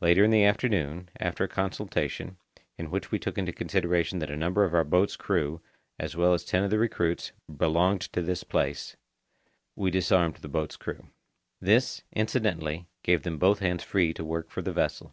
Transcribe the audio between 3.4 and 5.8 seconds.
consideration that a number of our boat's crew,